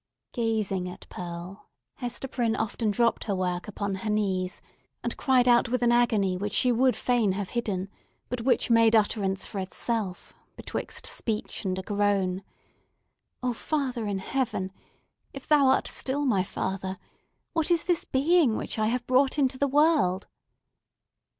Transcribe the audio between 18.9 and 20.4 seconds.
brought into the world?"